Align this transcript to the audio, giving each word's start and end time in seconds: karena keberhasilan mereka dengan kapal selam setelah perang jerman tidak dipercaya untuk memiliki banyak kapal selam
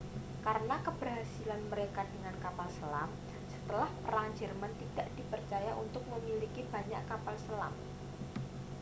karena 0.45 0.75
keberhasilan 0.85 1.61
mereka 1.71 2.01
dengan 2.13 2.33
kapal 2.43 2.65
selam 2.77 3.05
setelah 3.53 3.85
perang 4.03 4.29
jerman 4.39 4.73
tidak 4.81 5.07
dipercaya 5.17 5.71
untuk 5.83 6.01
memiliki 6.13 6.61
banyak 6.73 7.01
kapal 7.11 7.35
selam 7.45 7.73